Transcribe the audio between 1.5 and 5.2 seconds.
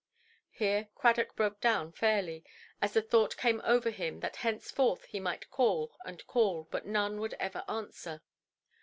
down fairly, as the thought came over him that henceforth he